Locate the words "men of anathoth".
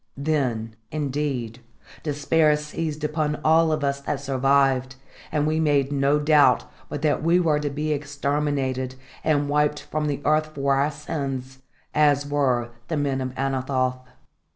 12.97-13.99